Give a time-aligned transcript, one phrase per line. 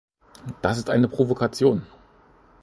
[0.63, 1.83] Das ist eine Provokation.